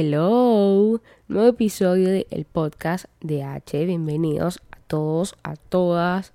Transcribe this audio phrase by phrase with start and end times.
[0.00, 3.84] Hello, nuevo episodio del podcast de H.
[3.84, 6.32] Bienvenidos a todos, a todas.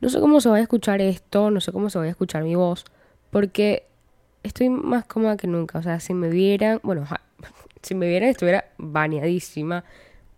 [0.00, 2.44] No sé cómo se va a escuchar esto, no sé cómo se va a escuchar
[2.44, 2.84] mi voz,
[3.32, 3.88] porque
[4.44, 5.80] estoy más cómoda que nunca.
[5.80, 7.04] O sea, si me vieran, bueno,
[7.82, 9.82] si me vieran estuviera baneadísima,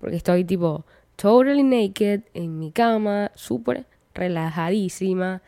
[0.01, 0.87] porque estoy tipo
[1.17, 5.43] totally naked en mi cama, súper relajadísima,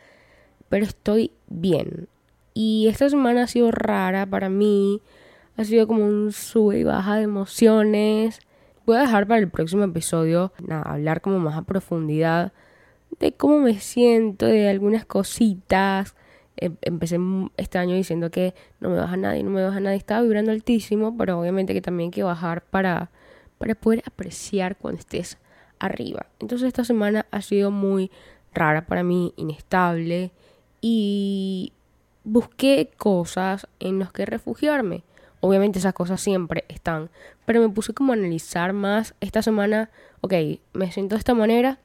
[0.69, 2.09] pero estoy bien.
[2.53, 5.01] Y esta semana ha sido rara para mí
[5.57, 8.39] ha sido como un sube y baja de emociones.
[8.85, 12.53] Voy a dejar para el próximo episodio hablar como más a profundidad
[13.19, 16.15] de cómo me siento, de algunas cositas.
[16.55, 17.17] Em, empecé
[17.57, 19.97] este año diciendo que no me baja nadie, no me baja nadie.
[19.97, 23.09] Estaba vibrando altísimo, pero obviamente que también hay que bajar para,
[23.57, 25.37] para poder apreciar cuando estés
[25.79, 26.27] arriba.
[26.39, 28.11] Entonces esta semana ha sido muy
[28.53, 30.31] rara para mí, inestable
[30.81, 31.73] y
[32.23, 35.03] busqué cosas en las que refugiarme.
[35.39, 37.09] Obviamente esas cosas siempre están,
[37.45, 39.89] pero me puse como a analizar más esta semana,
[40.21, 40.33] ok,
[40.73, 41.79] me siento de esta manera,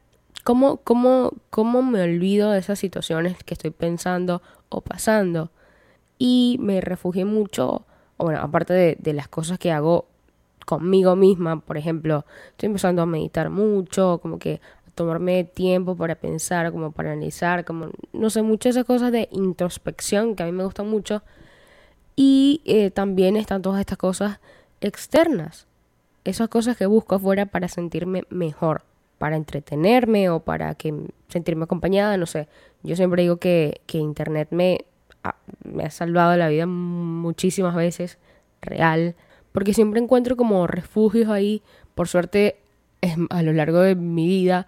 [0.45, 5.51] ¿cómo, cómo, cómo me olvido de esas situaciones que estoy pensando o pasando?
[6.19, 7.85] Y me refugié mucho,
[8.17, 10.07] bueno, aparte de, de las cosas que hago
[10.65, 14.61] conmigo misma, por ejemplo, estoy empezando a meditar mucho, como que
[14.95, 20.37] tomarme tiempo para pensar, como para analizar, como, no sé, muchas esas cosas de introspección
[20.37, 21.23] que a mí me gustan mucho
[22.17, 24.41] y eh, también están todas estas cosas
[24.81, 25.67] externas.
[26.25, 28.83] Esas cosas que busco afuera para sentirme mejor,
[29.19, 30.95] para entretenerme o para que
[31.29, 32.49] sentirme acompañada, no sé.
[32.83, 34.85] Yo siempre digo que, que Internet me
[35.25, 38.19] ha, me ha salvado la vida muchísimas veces,
[38.61, 39.17] real,
[39.53, 41.63] porque siempre encuentro como refugios ahí.
[41.95, 42.57] Por suerte,
[43.31, 44.67] a lo largo de mi vida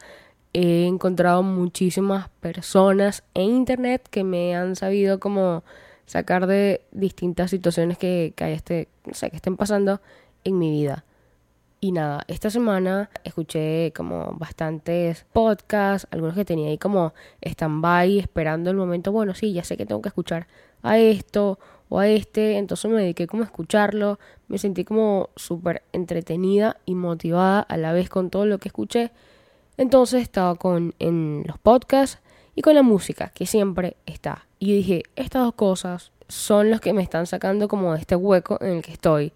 [0.53, 5.65] he encontrado muchísimas personas en Internet que me han sabido como
[6.07, 10.01] sacar de distintas situaciones que, que, este, que estén pasando
[10.45, 11.05] en mi vida.
[11.81, 18.71] Y nada, esta semana escuché como bastantes podcasts, algunos que tenía ahí como stand-by, esperando
[18.71, 20.47] el momento, bueno, sí, ya sé que tengo que escuchar
[20.83, 21.59] a esto
[21.91, 26.95] o a este, entonces me dediqué como a escucharlo, me sentí como súper entretenida y
[26.95, 29.11] motivada a la vez con todo lo que escuché.
[29.77, 32.19] Entonces estaba con en los podcasts
[32.55, 34.47] y con la música, que siempre está.
[34.65, 38.57] Y dije, estas dos cosas son las que me están sacando como de este hueco
[38.63, 39.35] en el que estoy.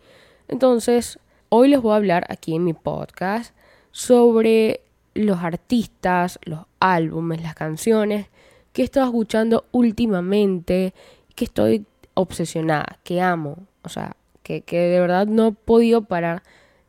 [0.48, 1.18] Entonces,
[1.50, 3.54] hoy les voy a hablar aquí en mi podcast
[3.90, 4.80] sobre
[5.12, 8.28] los artistas, los álbumes, las canciones
[8.72, 10.94] que he estado escuchando últimamente,
[11.34, 11.84] que estoy
[12.14, 16.42] obsesionada, que amo, o sea, que, que de verdad no he podido parar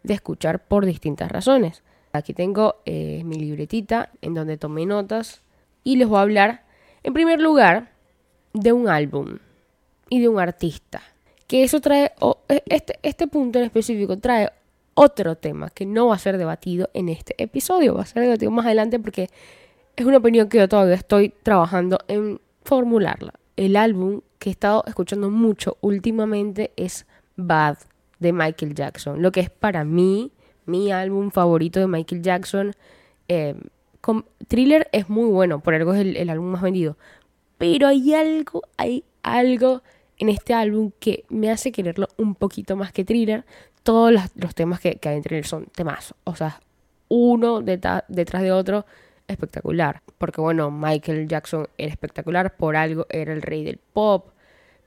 [0.03, 1.83] de escuchar por distintas razones.
[2.13, 5.41] Aquí tengo eh, mi libretita en donde tomé notas
[5.83, 6.63] y les voy a hablar,
[7.03, 7.98] en primer lugar,
[8.53, 9.37] de un álbum
[10.09, 11.01] y de un artista.
[11.47, 12.11] Que eso trae,
[12.47, 14.49] e, este, este punto en específico trae
[14.93, 18.51] otro tema que no va a ser debatido en este episodio, va a ser debatido
[18.51, 19.29] más adelante porque
[19.95, 23.33] es una opinión que yo todavía estoy trabajando en formularla.
[23.55, 27.05] El álbum que he estado escuchando mucho últimamente es
[27.35, 27.77] Bad
[28.19, 30.31] de Michael Jackson, lo que es para mí
[30.69, 32.73] mi álbum favorito de Michael Jackson.
[33.27, 33.55] Eh,
[34.47, 36.95] Thriller es muy bueno, por algo es el, álbum más vendido.
[37.59, 39.83] Pero hay algo, hay algo
[40.17, 43.45] en este álbum que me hace quererlo un poquito más que Thriller.
[43.83, 46.61] Todos los, temas que, hay en Thriller son temas, o sea,
[47.09, 48.85] uno detrás de otro
[49.27, 50.01] espectacular.
[50.17, 54.29] Porque bueno, Michael Jackson era espectacular, por algo era el rey del pop.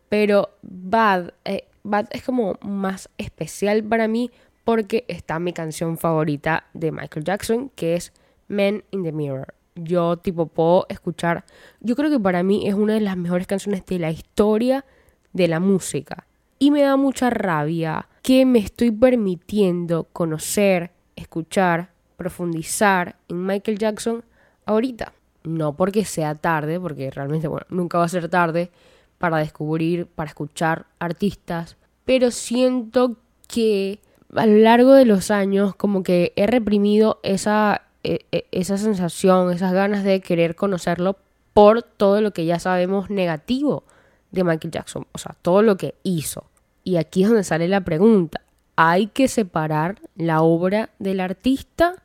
[0.08, 4.30] Pero Bad, eh, Bad es como más especial para mí
[4.64, 8.12] porque está mi canción favorita de Michael Jackson, que es
[8.48, 9.54] Men in the Mirror.
[9.74, 11.44] Yo tipo puedo escuchar,
[11.80, 14.84] yo creo que para mí es una de las mejores canciones de la historia
[15.32, 16.26] de la música.
[16.58, 24.24] Y me da mucha rabia que me estoy permitiendo conocer, escuchar, profundizar en Michael Jackson
[24.66, 25.12] ahorita.
[25.44, 28.70] No porque sea tarde, porque realmente, bueno, nunca va a ser tarde
[29.18, 33.16] para descubrir, para escuchar artistas, pero siento
[33.48, 34.00] que
[34.34, 40.04] a lo largo de los años como que he reprimido esa esa sensación, esas ganas
[40.04, 41.16] de querer conocerlo
[41.54, 43.84] por todo lo que ya sabemos negativo
[44.30, 46.50] de Michael Jackson, o sea, todo lo que hizo.
[46.84, 48.40] Y aquí es donde sale la pregunta,
[48.76, 52.02] ¿hay que separar la obra del artista?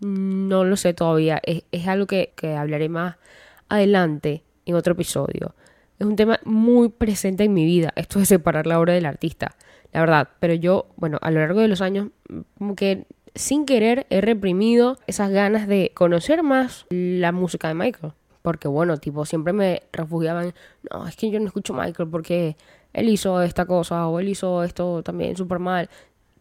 [0.00, 3.16] No lo sé todavía, es, algo que, que hablaré más
[3.68, 5.54] adelante en otro episodio.
[5.98, 9.56] Es un tema muy presente en mi vida, esto de separar la obra del artista,
[9.92, 10.28] la verdad.
[10.38, 12.08] Pero yo, bueno, a lo largo de los años,
[12.58, 18.12] como que sin querer he reprimido esas ganas de conocer más la música de Michael.
[18.42, 20.54] Porque bueno, tipo, siempre me refugiaban,
[20.90, 22.56] no, es que yo no escucho Michael porque
[22.92, 25.88] él hizo esta cosa o él hizo esto también súper mal.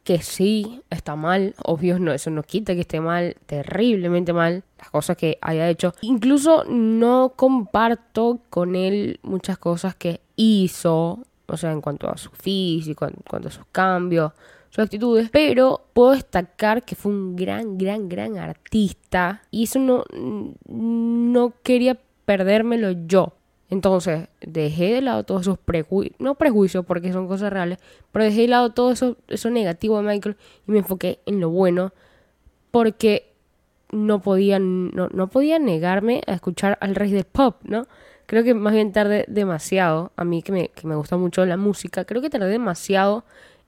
[0.04, 4.90] que sí está mal, obvio, no, eso no quita que esté mal, terriblemente mal, las
[4.90, 5.94] cosas que haya hecho.
[6.02, 12.32] Incluso no comparto con él muchas cosas que hizo, o sea, en cuanto a su
[12.32, 14.32] físico, en cuanto a sus cambios,
[14.70, 20.04] sus actitudes, pero puedo destacar que fue un gran, gran, gran artista y eso no,
[20.68, 23.34] no quería perdérmelo yo.
[23.70, 27.78] Entonces, dejé de lado todos esos prejuicios, no prejuicios porque son cosas reales,
[28.12, 30.38] pero dejé de lado todo eso, eso negativo de Michael
[30.68, 31.94] y me enfoqué en lo bueno
[32.72, 33.32] porque
[33.92, 37.88] no podía, no, no podía negarme a escuchar al rey del pop, ¿no?
[38.26, 41.58] Creo que más bien tardé demasiado, a mí que me, que me gusta mucho la
[41.58, 43.24] música, creo que tardé demasiado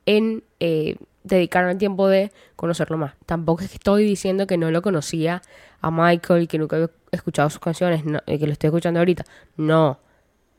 [0.06, 3.14] en eh, dedicarme el tiempo de conocerlo más.
[3.26, 5.42] Tampoco es que estoy diciendo que no lo conocía
[5.82, 9.26] a Michael y que nunca había escuchado sus canciones y que lo estoy escuchando ahorita.
[9.58, 10.00] No,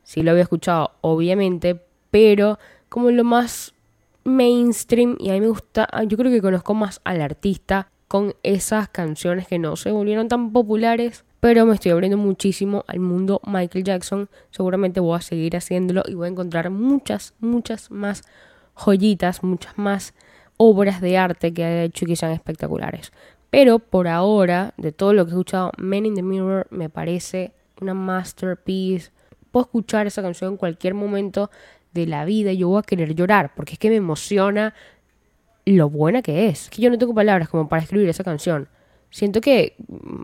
[0.03, 1.81] sí lo había escuchado, obviamente,
[2.11, 2.59] pero
[2.89, 3.73] como lo más
[4.23, 8.35] mainstream y a mí me gusta, ah, yo creo que conozco más al artista con
[8.43, 13.41] esas canciones que no se volvieron tan populares, pero me estoy abriendo muchísimo al mundo
[13.45, 14.29] Michael Jackson.
[14.51, 18.21] Seguramente voy a seguir haciéndolo y voy a encontrar muchas, muchas más
[18.75, 20.13] joyitas, muchas más
[20.57, 23.11] obras de arte que ha hecho y que sean espectaculares.
[23.49, 27.53] Pero por ahora, de todo lo que he escuchado, Men in the Mirror me parece
[27.81, 29.11] una masterpiece.
[29.51, 31.51] Puedo escuchar esa canción en cualquier momento
[31.93, 34.73] de la vida y yo voy a querer llorar porque es que me emociona
[35.65, 36.69] lo buena que es.
[36.69, 38.67] Que yo no tengo palabras como para escribir esa canción.
[39.11, 39.75] Siento que...
[39.87, 40.23] Mm,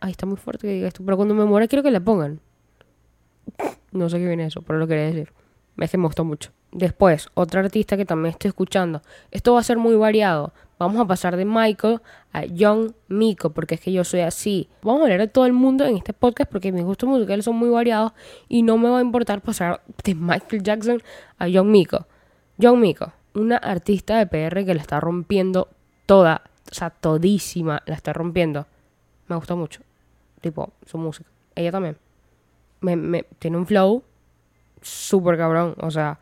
[0.00, 2.40] ay, está muy fuerte que diga esto, pero cuando me muera quiero que la pongan.
[3.92, 5.32] No sé qué viene eso, pero lo quería decir.
[5.76, 6.50] Me gustó mucho.
[6.72, 9.02] Después, otra artista que también estoy escuchando.
[9.30, 10.52] Esto va a ser muy variado.
[10.78, 12.00] Vamos a pasar de Michael
[12.32, 14.68] a Young Miko, porque es que yo soy así.
[14.82, 17.56] Vamos a hablar de todo el mundo en este podcast porque mis gustos musicales son
[17.56, 18.12] muy variados
[18.48, 21.02] y no me va a importar pasar de Michael Jackson
[21.38, 22.06] a Young Miko.
[22.58, 25.68] Young Miko, una artista de PR que la está rompiendo
[26.06, 28.66] toda, o sea, todísima la está rompiendo.
[29.28, 29.80] Me gusta mucho.
[30.40, 31.30] Tipo, su música.
[31.54, 31.96] Ella también.
[32.80, 34.02] Me, tiene un flow
[34.84, 35.74] súper cabrón.
[35.80, 36.18] O sea,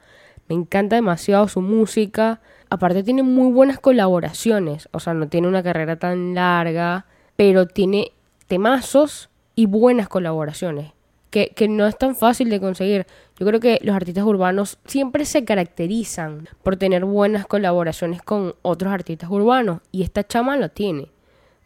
[0.48, 2.40] me encanta demasiado su música.
[2.70, 4.88] Aparte tiene muy buenas colaboraciones.
[4.92, 7.06] O sea, no tiene una carrera tan larga,
[7.36, 8.12] pero tiene
[8.46, 10.92] temazos y buenas colaboraciones.
[11.30, 13.06] Que, que, no es tan fácil de conseguir.
[13.38, 18.92] Yo creo que los artistas urbanos siempre se caracterizan por tener buenas colaboraciones con otros
[18.92, 19.80] artistas urbanos.
[19.92, 21.08] Y esta chama lo tiene.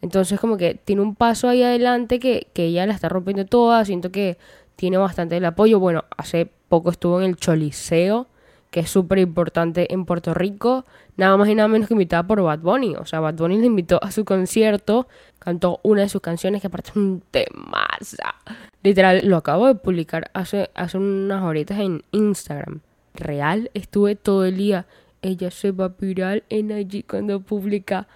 [0.03, 3.85] Entonces como que tiene un paso ahí adelante que, que ella la está rompiendo toda.
[3.85, 4.39] Siento que
[4.77, 5.81] tiene bastante el apoyo.
[5.81, 8.27] Bueno, hace poco estuvo en el Choliseo
[8.71, 10.85] que es súper importante en Puerto Rico,
[11.17, 12.95] nada más y nada menos que invitada por Bad Bunny.
[12.97, 15.09] O sea, Bad Bunny le invitó a su concierto,
[15.39, 18.35] cantó una de sus canciones que aparte es un temaza.
[18.83, 22.81] Literal, lo acabo de publicar hace, hace unas horitas en Instagram.
[23.15, 24.87] Real, estuve todo el día.
[25.23, 28.09] Ella se va viral en allí cuando publica.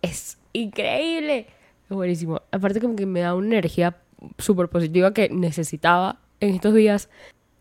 [0.00, 1.48] Es increíble.
[1.90, 2.40] Es buenísimo.
[2.52, 3.96] Aparte como que me da una energía
[4.38, 7.08] súper positiva que necesitaba en estos días.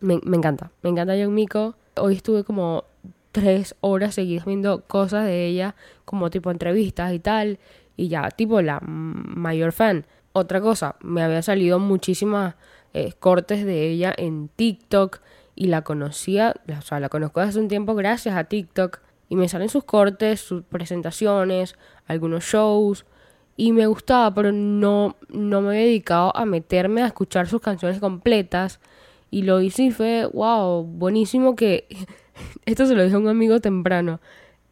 [0.04, 0.70] Me, me encanta.
[0.82, 2.84] Me encanta John Miko Hoy estuve como
[3.32, 7.60] tres horas seguidas viendo cosas de ella, como tipo entrevistas y tal,
[7.96, 10.06] y ya, tipo la mayor fan.
[10.34, 12.56] Otra cosa, me había salido muchísimas
[12.94, 15.20] eh, cortes de ella en TikTok
[15.56, 19.00] y la conocía, o sea, la conozco hace un tiempo gracias a TikTok.
[19.30, 21.76] Y me salen sus cortes, sus presentaciones,
[22.08, 23.06] algunos shows.
[23.56, 28.00] Y me gustaba, pero no, no me he dedicado a meterme a escuchar sus canciones
[28.00, 28.80] completas
[29.34, 31.88] y lo hice y fue, wow, buenísimo que...
[32.66, 34.22] Esto se lo dije a un amigo temprano.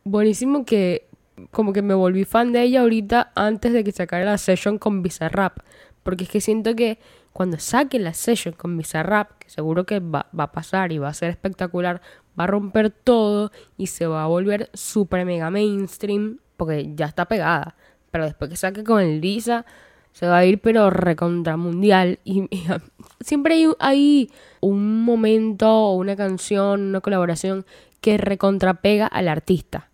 [0.03, 1.07] Buenísimo que
[1.49, 5.01] como que me volví fan de ella ahorita antes de que sacara la session con
[5.01, 5.57] Bizarrap.
[6.03, 6.99] Porque es que siento que
[7.33, 11.09] cuando saque la session con Bizarrap, que seguro que va, va, a pasar y va
[11.09, 11.99] a ser espectacular,
[12.39, 17.25] va a romper todo y se va a volver super mega mainstream, porque ya está
[17.25, 17.75] pegada.
[18.11, 19.65] Pero después que saque con el Lisa,
[20.11, 22.47] se va a ir pero recontra mundial y,
[23.21, 27.65] siempre hay, hay, un momento o una canción, una colaboración
[27.99, 29.89] que recontrapega al artista.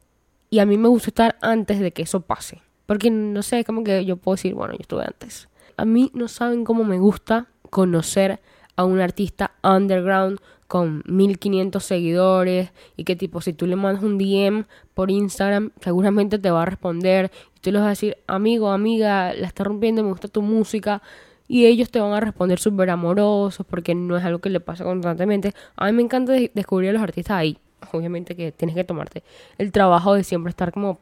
[0.49, 2.61] Y a mí me gusta estar antes de que eso pase.
[2.85, 5.49] Porque no sé, como que yo puedo decir, bueno, yo estuve antes.
[5.75, 8.39] A mí no saben cómo me gusta conocer
[8.75, 14.17] a un artista underground con 1500 seguidores y que tipo si tú le mandas un
[14.17, 18.69] DM por Instagram seguramente te va a responder y tú le vas a decir amigo,
[18.69, 21.01] amiga, la está rompiendo, me gusta tu música
[21.47, 24.83] y ellos te van a responder súper amorosos porque no es algo que le pasa
[24.83, 25.53] constantemente.
[25.75, 27.57] A mí me encanta descubrir a los artistas ahí.
[27.91, 29.23] Obviamente que tienes que tomarte
[29.57, 30.99] el trabajo de siempre estar como,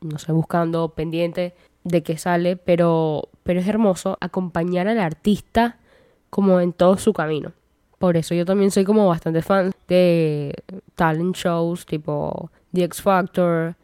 [0.00, 5.78] no sé, buscando, pendiente de qué sale, pero, pero es hermoso acompañar al artista
[6.30, 7.52] como en todo su camino.
[7.98, 10.54] Por eso yo también soy como bastante fan de
[10.94, 13.76] talent shows tipo The X Factor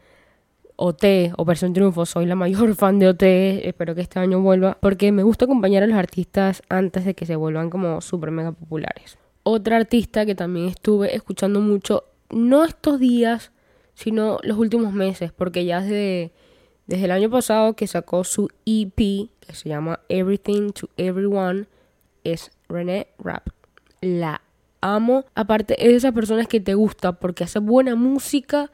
[0.84, 3.22] OT, Operación Triunfo, soy la mayor fan de OT,
[3.68, 7.24] espero que este año vuelva, porque me gusta acompañar a los artistas antes de que
[7.24, 9.16] se vuelvan como súper mega populares.
[9.44, 13.52] Otra artista que también estuve escuchando mucho, no estos días,
[13.94, 16.32] sino los últimos meses, porque ya desde,
[16.88, 21.66] desde el año pasado que sacó su EP, que se llama Everything to Everyone,
[22.24, 23.50] es René Rap.
[24.00, 24.42] La
[24.80, 25.26] amo.
[25.36, 28.72] Aparte, es de esas personas que te gusta porque hace buena música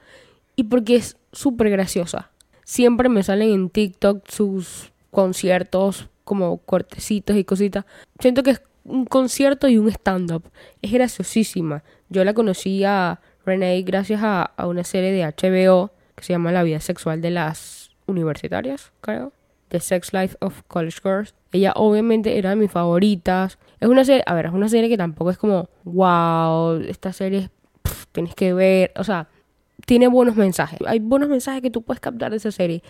[0.56, 2.30] y porque es súper graciosa.
[2.64, 7.84] Siempre me salen en TikTok sus conciertos como cortecitos y cositas.
[8.18, 10.44] Siento que es un concierto y un stand-up.
[10.82, 11.82] Es graciosísima.
[12.08, 16.62] Yo la conocí a Renee gracias a, una serie de HBO que se llama La
[16.62, 19.32] vida sexual de las universitarias, creo.
[19.68, 21.34] The Sex Life of College Girls.
[21.52, 23.58] Ella obviamente era de mis favoritas.
[23.80, 27.50] Es una serie, a ver, es una serie que tampoco es como, wow, esta serie
[28.12, 29.28] tienes que ver, o sea,
[29.86, 30.78] tiene buenos mensajes.
[30.86, 32.82] Hay buenos mensajes que tú puedes captar de esa serie,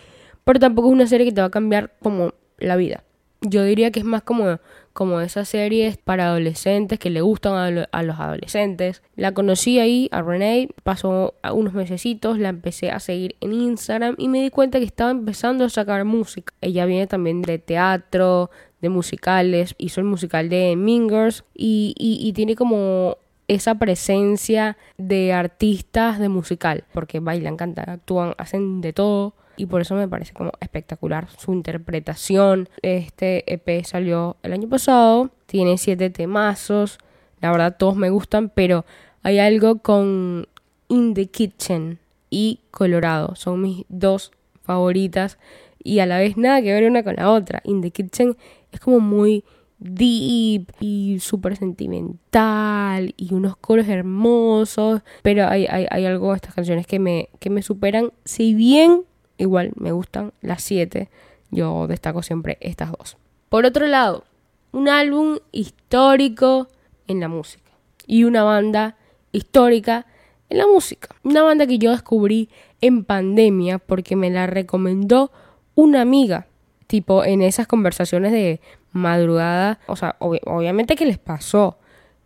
[0.44, 3.04] pero tampoco es una serie que te va a cambiar como la vida.
[3.40, 4.58] Yo diría que es más como,
[4.92, 9.02] como esas series para adolescentes que le gustan a, los adolescentes.
[9.14, 14.26] La conocí ahí, a Renee, pasó unos mesecitos, la empecé a seguir en Instagram y
[14.26, 16.52] me di cuenta que estaba empezando a sacar música.
[16.60, 22.56] Ella viene también de teatro, de musicales, hizo el musical de Mingers y, y tiene
[22.56, 23.18] como
[23.48, 29.80] esa presencia de artistas de musical, porque bailan, cantan, actúan, hacen de todo y por
[29.80, 32.68] eso me parece como espectacular su interpretación.
[32.82, 36.98] Este EP salió el año pasado, tiene siete temazos,
[37.40, 38.84] la verdad todos me gustan, pero
[39.22, 40.46] hay algo con
[40.88, 41.98] In the Kitchen
[42.30, 44.30] y Colorado, son mis dos
[44.62, 45.38] favoritas
[45.82, 47.60] y a la vez nada que ver una con la otra.
[47.64, 48.36] In the Kitchen
[48.72, 49.44] es como muy
[49.78, 56.86] deep y súper sentimental y unos coros hermosos, pero hay, hay, algo de estas canciones
[56.86, 59.02] que me, que me superan, si bien
[59.38, 61.08] igual me gustan las siete.
[61.50, 63.16] Yo destaco siempre estas dos.
[63.48, 64.24] Por otro lado,
[64.72, 66.68] un álbum histórico
[67.06, 67.70] en la música
[68.06, 68.96] y una banda
[69.32, 70.06] histórica
[70.50, 71.08] en la música.
[71.22, 75.30] Una banda que yo descubrí en pandemia porque me la recomendó
[75.74, 76.46] una amiga.
[76.86, 78.60] Tipo en esas conversaciones de
[78.92, 79.78] madrugada.
[79.86, 81.78] O sea, obviamente que les pasó.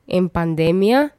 [0.07, 1.15] En pandemia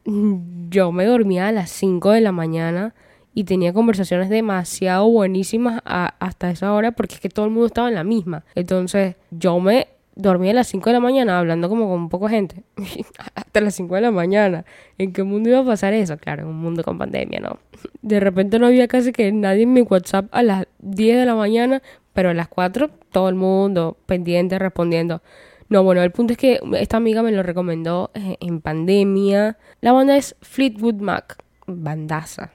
[0.70, 2.94] yo me dormía a las 5 de la mañana
[3.34, 7.88] y tenía conversaciones demasiado buenísimas hasta esa hora porque es que todo el mundo estaba
[7.88, 8.44] en la misma.
[8.56, 12.27] Entonces yo me dormía a las 5 de la mañana hablando como con un poco
[12.27, 12.63] gente.
[13.36, 14.65] hasta las 5 de la mañana.
[14.98, 16.17] ¿En qué mundo iba a pasar eso?
[16.17, 17.60] Claro, en un mundo con pandemia, ¿no?
[18.01, 21.36] De repente no había casi que nadie en mi WhatsApp a las 10 de la
[21.36, 21.82] mañana,
[22.13, 25.22] pero a las 4 todo el mundo pendiente respondiendo.
[25.70, 29.58] No, bueno, el punto es que esta amiga me lo recomendó eh, en pandemia.
[29.82, 32.51] La banda es Fleetwood Mac, bandaza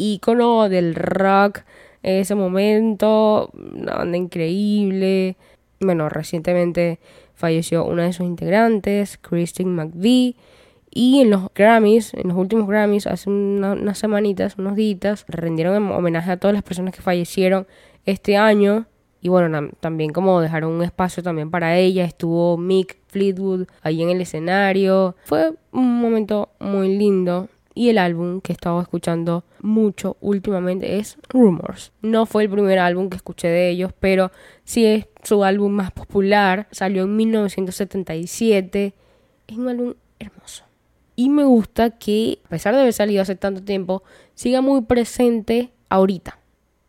[0.00, 1.60] ícono del rock
[2.02, 5.36] en ese momento, una banda increíble.
[5.80, 7.00] Bueno, recientemente
[7.34, 10.36] falleció una de sus integrantes, Christine McVie.
[10.90, 16.32] Y en los Grammys, en los últimos Grammys, hace unas semanitas, unos días, rendieron homenaje
[16.32, 17.66] a todas las personas que fallecieron
[18.04, 18.86] este año.
[19.22, 22.04] Y bueno, también como dejaron un espacio también para ella.
[22.04, 25.16] Estuvo Mick Fleetwood ahí en el escenario.
[25.24, 27.48] Fue un momento muy lindo.
[27.80, 31.92] Y el álbum que he estado escuchando mucho últimamente es Rumors.
[32.02, 34.30] No fue el primer álbum que escuché de ellos, pero
[34.64, 36.68] sí es su álbum más popular.
[36.72, 38.92] Salió en 1977.
[39.48, 40.64] Es un álbum hermoso.
[41.16, 44.02] Y me gusta que, a pesar de haber salido hace tanto tiempo,
[44.34, 46.38] siga muy presente ahorita.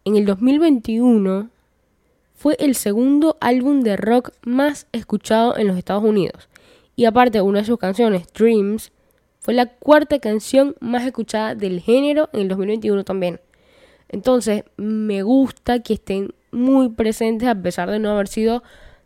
[0.03, 1.51] En el 2021
[2.35, 6.49] fue el segundo álbum de rock más escuchado en los Estados Unidos.
[6.97, 8.91] Y aparte, una de sus canciones, Dreams,
[9.41, 13.41] fue la cuarta canción más escuchada del género en el 2021 también.
[14.07, 18.61] Entonces, me gusta que estén muy presentes a pesar de no haber sido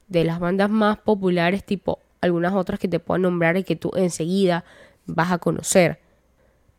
[0.07, 3.91] de las bandas más populares, tipo algunas otras que te puedo nombrar y que tú
[3.95, 4.65] enseguida
[5.05, 5.99] vas a conocer.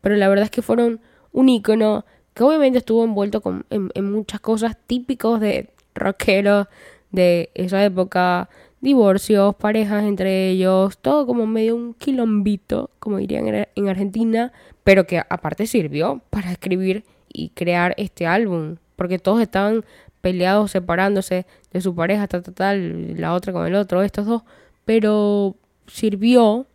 [0.01, 4.39] Pero la verdad es que fueron un icono que obviamente estuvo envuelto con, en, muchas
[4.39, 6.67] cosas típicos de rockeros
[7.11, 8.49] de esa época,
[8.81, 14.51] divorcios, parejas entre ellos, todo como medio un quilombito, como dirían en Argentina,
[14.83, 19.83] pero que aparte sirvió para escribir y crear este álbum, porque todos estaban
[20.21, 24.43] peleados, separándose de su pareja, tal, tal, tal, la otra con el otro, estos dos,
[24.85, 25.55] pero
[25.87, 26.65] sirvió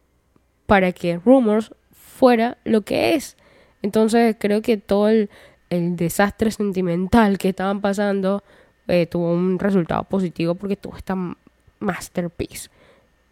[0.66, 3.36] para que Rumors fuera lo que es.
[3.82, 5.28] Entonces creo que todo el,
[5.70, 8.42] desastre sentimental que estaban pasando
[8.88, 11.16] eh, tuvo un resultado positivo porque tuvo esta
[11.82, 12.70] masterpiece.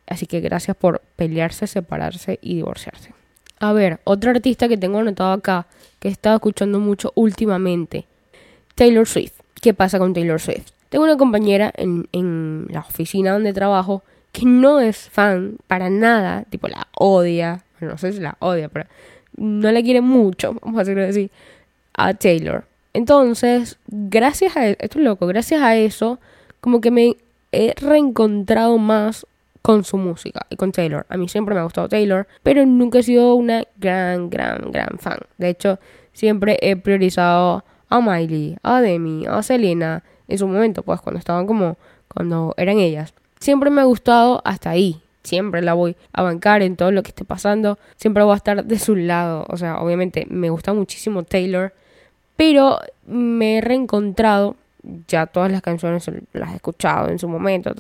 [0.07, 3.15] Así que gracias por pelearse, separarse y divorciarse.
[3.61, 5.67] A ver, otro artista que tengo anotado acá,
[5.99, 8.07] que he estado escuchando mucho últimamente,
[8.75, 9.35] Taylor Swift.
[9.61, 10.71] ¿Qué pasa con Taylor Swift?
[10.89, 14.03] Tengo una compañera en, en la oficina donde trabajo
[14.33, 18.87] que no es fan para nada, tipo la odia, no sé si la odia, pero
[19.37, 21.31] no le quiere mucho, vamos a decirlo así,
[21.95, 22.65] a Taylor.
[22.93, 26.19] Entonces, gracias a esto es loco, gracias a eso,
[26.61, 27.17] como que me
[27.53, 29.27] he reencontrado más
[29.63, 31.07] con su música y con Taylor.
[31.09, 34.99] A mí siempre me ha gustado Taylor, pero nunca he sido una gran, gran, gran
[34.99, 35.19] fan.
[35.39, 35.79] De hecho,
[36.13, 41.47] siempre he priorizado a Miley, a Demi, a Selena en su momento, pues cuando estaban
[41.47, 41.77] como,
[42.15, 43.13] cuando eran ellas.
[43.41, 45.03] Siempre me ha gustado hasta ahí.
[45.23, 47.79] Siempre la voy a bancar en todo lo que esté pasando.
[47.97, 49.45] Siempre voy a estar de su lado.
[49.49, 51.75] O sea, obviamente me gusta muchísimo Taylor.
[52.37, 54.57] Pero me he reencontrado.
[55.09, 57.75] Ya todas las canciones las he escuchado en su momento.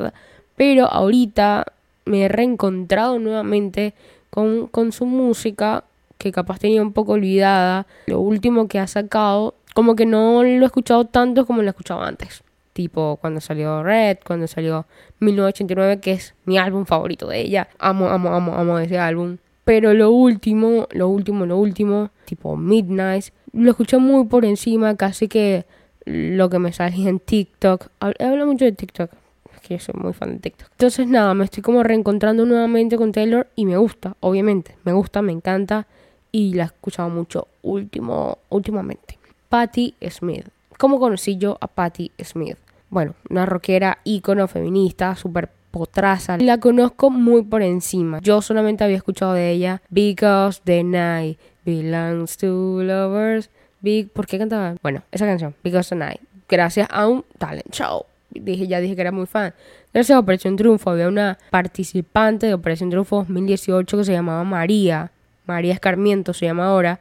[0.57, 1.67] pero ahorita
[2.05, 3.95] me he reencontrado nuevamente
[4.31, 5.85] con, con su música.
[6.19, 7.87] Que capaz tenía un poco olvidada.
[8.07, 9.55] Lo último que ha sacado.
[9.75, 12.43] Como que no lo he escuchado tanto como lo he escuchado antes
[12.73, 14.87] tipo cuando salió Red, cuando salió
[15.21, 17.69] 1989, que es mi álbum favorito de ella.
[17.79, 19.37] Amo, amo, amo, amo ese álbum.
[19.65, 25.29] Pero lo último, lo último, lo último, tipo Midnight, lo escuché muy por encima, casi
[25.29, 25.67] que
[26.11, 27.87] lo que me salía en TikTok.
[28.01, 29.11] Hablo mucho de TikTok,
[29.55, 30.69] es que yo soy muy fan de TikTok.
[30.73, 35.23] Entonces nada, me estoy como reencontrando nuevamente con Taylor y me gusta, obviamente, me gusta,
[35.23, 35.87] me encanta
[36.33, 39.19] y la he escuchado mucho último, últimamente.
[39.49, 40.47] Patti Smith.
[40.79, 42.57] ¿Cómo conocí yo a Patti Smith?
[42.89, 46.39] Bueno, una rockera ícono feminista, súper potraza.
[46.39, 48.19] La conozco muy por encima.
[48.21, 53.51] Yo solamente había escuchado de ella Because the Night belongs to lovers.
[53.81, 54.75] Big, ¿Por qué cantaba?
[54.83, 56.21] Bueno, esa canción, Because the Night.
[56.49, 58.05] Gracias a un talent show.
[58.31, 59.55] Dije, ya dije que era muy fan.
[59.93, 65.11] Gracias a Operación Triunfo había una participante de Operación Triunfo 2018 que se llamaba María.
[65.47, 67.01] María Escarmiento se llama ahora.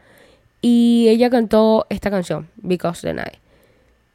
[0.62, 3.38] Y ella cantó esta canción, Because the Night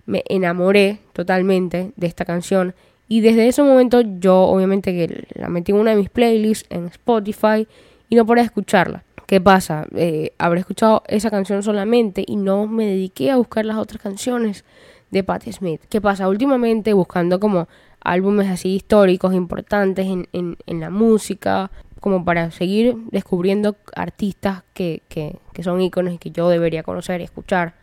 [0.06, 2.74] me enamoré totalmente de esta canción
[3.08, 6.86] y desde ese momento yo obviamente que la metí en una de mis playlists en
[6.86, 7.66] Spotify
[8.08, 9.04] y no podía escucharla.
[9.26, 9.86] ¿Qué pasa?
[9.94, 14.64] Eh, habré escuchado esa canción solamente y no me dediqué a buscar las otras canciones
[15.10, 15.80] de Patti Smith.
[15.88, 16.28] ¿Qué pasa?
[16.28, 17.68] Últimamente buscando como
[18.00, 25.38] álbumes así históricos importantes en, en, la música, como para seguir descubriendo artistas que, que,
[25.54, 27.74] que son íconos y que yo debería conocer y escuchar.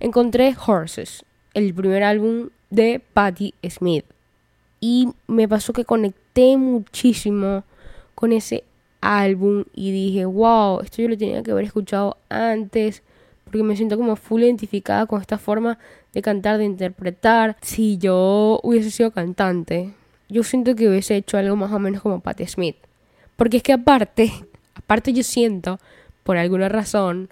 [0.00, 1.24] Encontré Horses
[1.56, 4.04] el primer álbum de Patti Smith.
[4.78, 7.64] Y me pasó que conecté muchísimo
[8.14, 8.64] con ese
[9.00, 13.02] álbum y dije, wow, esto yo lo tenía que haber escuchado antes,
[13.44, 15.78] porque me siento como full identificada con esta forma
[16.12, 17.56] de cantar, de interpretar.
[17.62, 19.92] Si yo hubiese sido cantante,
[20.28, 22.76] yo siento que hubiese hecho algo más o menos como Patti Smith.
[23.36, 24.32] Porque es que aparte,
[24.74, 25.78] aparte yo siento,
[26.24, 27.28] por alguna razón,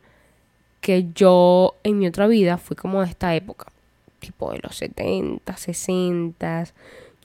[0.80, 3.66] que yo en mi otra vida fui como de esta época
[4.24, 6.64] tipo de los 70, 60.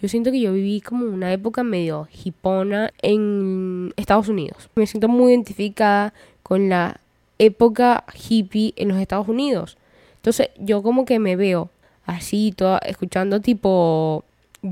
[0.01, 4.69] Yo siento que yo viví como una época medio hipona en Estados Unidos.
[4.75, 7.01] Me siento muy identificada con la
[7.37, 9.77] época hippie en los Estados Unidos.
[10.15, 11.69] Entonces yo como que me veo
[12.05, 14.23] así, toda, escuchando tipo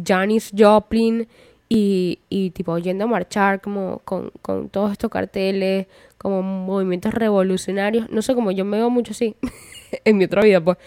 [0.05, 1.27] Janis Joplin
[1.69, 5.87] y, y tipo yendo a marchar como con, con todos estos carteles,
[6.17, 8.09] como movimientos revolucionarios.
[8.09, 9.35] No sé, como yo me veo mucho así
[10.05, 10.77] en mi otra vida, pues.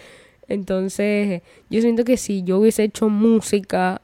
[0.47, 4.01] Entonces, yo siento que si yo hubiese hecho música,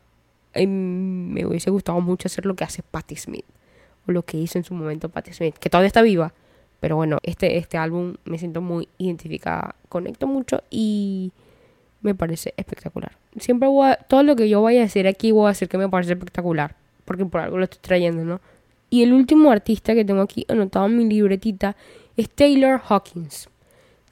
[0.65, 3.45] me hubiese gustado mucho hacer lo que hace Patti Smith.
[4.07, 6.33] O lo que hizo en su momento Patti Smith, que todavía está viva.
[6.79, 9.75] Pero bueno, este, este álbum me siento muy identificada.
[9.89, 11.31] Conecto mucho y
[12.01, 13.11] me parece espectacular.
[13.39, 15.77] Siempre voy a, todo lo que yo vaya a decir aquí voy a decir que
[15.77, 16.75] me parece espectacular.
[17.05, 18.41] Porque por algo lo estoy trayendo, ¿no?
[18.89, 21.75] Y el último artista que tengo aquí anotado en mi libretita
[22.15, 23.49] es Taylor Hawkins.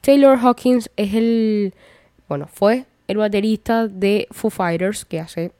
[0.02, 1.74] Taylor Hawkins es el
[2.28, 5.52] bueno, fue el baterista de Foo Fighters, que hace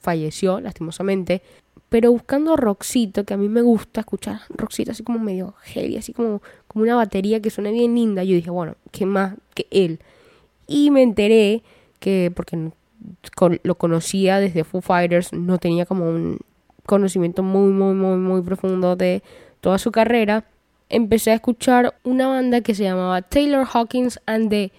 [0.00, 1.42] falleció, lastimosamente.
[1.88, 6.12] Pero buscando rockcito, que a mí me gusta escuchar rockcito así como medio heavy, así
[6.12, 10.00] como, como una batería que suene bien linda, yo dije, bueno, ¿qué más que él?
[10.66, 11.62] Y me enteré
[12.00, 12.70] que, porque
[13.62, 16.38] lo conocía desde Foo Fighters, no tenía como un
[16.86, 19.22] conocimiento muy, muy, muy, muy profundo de
[19.60, 20.44] toda su carrera,
[20.88, 24.72] empecé a escuchar una banda que se llamaba Taylor Hawkins and the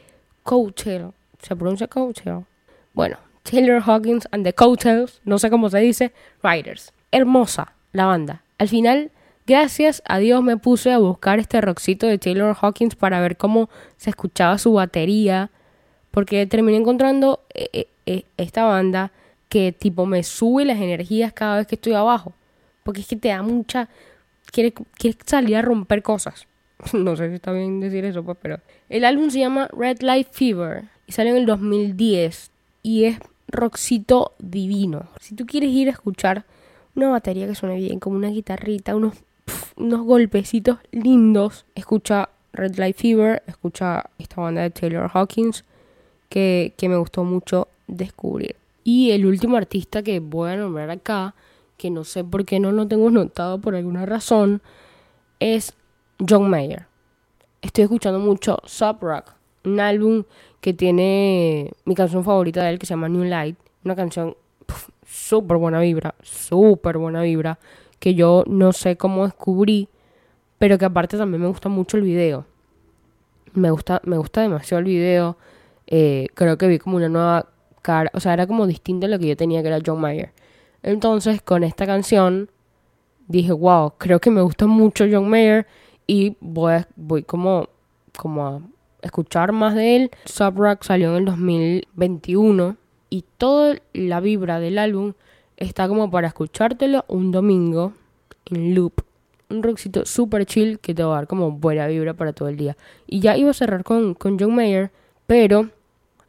[0.43, 1.12] Coattail.
[1.41, 2.45] ¿Se pronuncia Coattail?
[2.93, 6.92] Bueno, Taylor Hawkins and the Coattails, no sé cómo se dice, Riders.
[7.12, 8.44] Hermosa la banda.
[8.58, 9.12] Al final,
[9.46, 13.70] gracias a Dios me puse a buscar este rockcito de Taylor Hawkins para ver cómo
[13.98, 15.52] se escuchaba su batería,
[16.10, 19.12] porque terminé encontrando eh, eh, eh, esta banda
[19.48, 22.34] que tipo me sube las energías cada vez que estoy abajo,
[22.84, 23.90] porque es que te da mucha...
[24.52, 24.74] Quieres,
[25.26, 26.48] salir a romper cosas.
[26.94, 30.30] no sé si está bien decir eso, pues, pero el álbum se llama Red Light
[30.32, 32.52] Fever y salió en el 2010.
[32.82, 35.08] y es rockcito divino.
[35.20, 36.46] Si tú quieres ir a escuchar
[36.96, 39.16] una batería que suene bien, como una guitarrita, unos,
[39.76, 45.66] unos golpecitos lindos, escucha Red Light Fever, escucha esta banda de Taylor Hawkins
[46.30, 48.56] que, que me gustó mucho descubrir.
[48.84, 51.36] Y el último artista que voy a nombrar acá,
[51.78, 54.62] que no sé por qué no lo tengo notado por alguna razón,
[55.40, 55.74] es
[56.20, 56.86] John Mayer.
[57.62, 59.32] Estoy escuchando mucho Sub Rock,
[59.65, 60.23] un álbum
[60.62, 64.36] que tiene mi canción favorita de él que se llama New Light, una canción
[65.06, 67.60] súper buena vibra, súper buena vibra,
[67.99, 69.89] que yo no sé cómo descubrí,
[70.58, 72.45] pero que aparte también me gusta mucho el video.
[73.54, 75.38] Me gusta, me gusta demasiado el video.
[75.88, 77.47] Eh, creo que vi como una nueva
[77.82, 80.34] cara, o sea, era como distinto a lo que yo tenía que era John Mayer.
[80.84, 82.49] Entonces, con esta canción
[83.28, 85.67] dije, wow, creo que me gusta mucho John Mayer
[86.08, 87.69] y voy, voy como,
[88.17, 88.62] como a
[89.06, 90.12] escuchar más de él.
[90.26, 92.76] Subrock salió en el 2021
[93.10, 95.13] y toda la vibra del álbum
[95.58, 97.94] está como para escuchártelo un domingo
[98.46, 99.02] en loop.
[99.50, 102.58] Un rockcito super chill que te va a dar como buena vibra para todo el
[102.58, 102.76] día.
[103.06, 104.91] Y ya iba a cerrar con, con John Mayer,
[105.28, 105.70] pero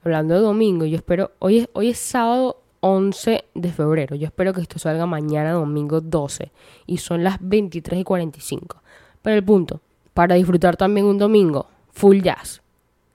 [0.04, 4.52] hablando de domingo, yo espero, hoy es, hoy es sábado 11 de febrero, yo espero
[4.52, 6.52] que esto salga mañana domingo 12
[6.86, 8.82] y son las 23 y 45.
[9.22, 9.80] Pero el punto,
[10.14, 12.62] para disfrutar también un domingo, full jazz,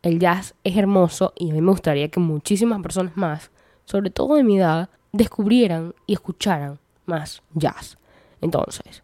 [0.04, 3.52] el jazz es hermoso y a mí me gustaría que muchísimas personas más,
[3.86, 7.98] sobre todo de mi edad, descubrieran y escucharan más jazz.
[8.42, 9.04] Entonces,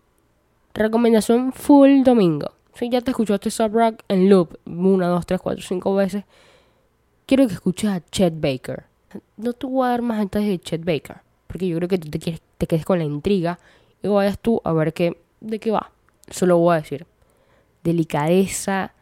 [0.74, 2.52] recomendación full domingo.
[2.74, 6.24] Si ya te escuchaste Sub Rock en loop una, dos, tres, cuatro, cinco veces,
[7.26, 8.86] quiero que escuches a Chet Baker.
[9.36, 12.10] No te voy a dar más detalles de Chet Baker, porque yo creo que tú
[12.10, 13.60] te, quieres, te quedes con la intriga
[14.02, 15.92] y vayas tú a ver qué, de qué va.
[16.30, 17.06] Solo voy a decir
[17.84, 18.94] delicadeza,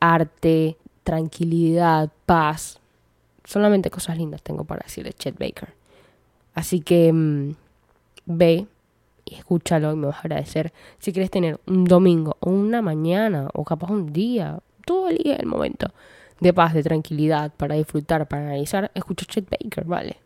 [0.00, 2.80] arte, tranquilidad, paz.
[3.44, 5.74] Solamente cosas lindas tengo para decir de Chet Baker.
[6.54, 7.54] Así que mm,
[8.26, 8.66] ve
[9.24, 10.72] y escúchalo y me vas a agradecer.
[10.98, 15.36] Si quieres tener un domingo o una mañana o capaz un día, todo el día,
[15.36, 15.92] el momento
[16.40, 20.16] de paz, de tranquilidad, para disfrutar, para analizar, escucha Chet Baker, ¿vale?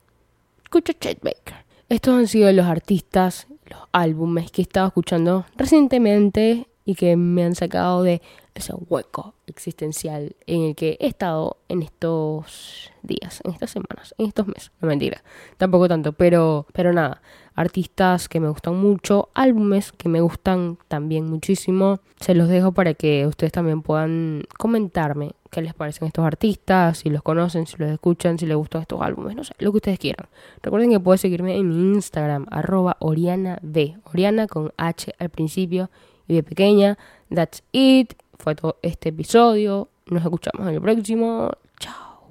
[0.65, 1.67] Escucha Chet Baker.
[1.89, 7.45] Estos han sido los artistas, los álbumes que he estado escuchando recientemente y que me
[7.45, 8.23] han sacado de
[8.55, 14.27] ese hueco existencial en el que he estado en estos días, en estas semanas, en
[14.27, 14.71] estos meses.
[14.81, 15.23] No mentira,
[15.59, 17.21] tampoco tanto, pero, pero nada.
[17.55, 22.01] Artistas que me gustan mucho, álbumes que me gustan también muchísimo.
[22.21, 27.11] Se los dejo para que ustedes también puedan comentarme qué les parecen estos artistas, si
[27.11, 29.99] los conocen, si los escuchan, si les gustan estos álbumes, no sé, lo que ustedes
[29.99, 30.29] quieran.
[30.63, 35.91] Recuerden que pueden seguirme en mi Instagram, arroba Oriana B, Oriana con H al principio
[36.35, 36.99] de pequeña.
[37.35, 38.15] That's it.
[38.39, 39.89] Fue todo este episodio.
[40.07, 41.51] Nos escuchamos en el próximo.
[41.79, 42.29] Chao.